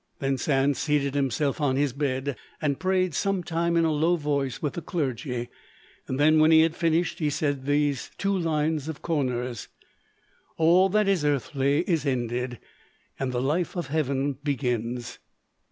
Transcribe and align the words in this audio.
Then 0.17 0.39
Sand 0.39 0.77
seated 0.77 1.13
himself 1.13 1.61
on 1.61 1.75
his 1.75 1.93
bed 1.93 2.35
and 2.59 2.79
prayed 2.79 3.13
some 3.13 3.43
time 3.43 3.77
in 3.77 3.85
a 3.85 3.91
low 3.91 4.15
voice 4.15 4.59
with 4.59 4.73
the 4.73 4.81
clergy; 4.81 5.47
then, 6.07 6.39
when 6.39 6.49
he 6.49 6.61
had 6.61 6.75
finished, 6.75 7.19
he 7.19 7.29
said 7.29 7.67
these 7.67 8.09
two 8.17 8.35
lines 8.35 8.87
of 8.87 9.03
Korner's: 9.03 9.67
"All 10.57 10.89
that 10.89 11.07
is 11.07 11.23
earthly 11.23 11.81
is 11.87 12.03
ended, 12.03 12.57
And 13.19 13.31
the 13.31 13.43
life 13.43 13.75
of 13.75 13.89
heaven 13.89 14.39
begins." 14.43 15.19